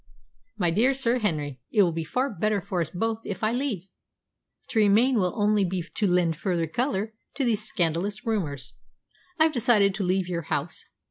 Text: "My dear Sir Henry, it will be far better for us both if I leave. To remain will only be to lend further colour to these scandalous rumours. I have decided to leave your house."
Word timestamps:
"My 0.57 0.71
dear 0.71 0.95
Sir 0.95 1.19
Henry, 1.19 1.59
it 1.71 1.83
will 1.83 1.91
be 1.91 2.03
far 2.03 2.27
better 2.33 2.59
for 2.59 2.81
us 2.81 2.89
both 2.89 3.21
if 3.23 3.43
I 3.43 3.51
leave. 3.51 3.87
To 4.69 4.79
remain 4.79 5.19
will 5.19 5.39
only 5.39 5.63
be 5.63 5.83
to 5.83 6.07
lend 6.07 6.35
further 6.35 6.65
colour 6.65 7.13
to 7.35 7.45
these 7.45 7.63
scandalous 7.67 8.25
rumours. 8.25 8.73
I 9.37 9.43
have 9.43 9.53
decided 9.53 9.93
to 9.93 10.03
leave 10.03 10.27
your 10.27 10.41
house." 10.49 10.85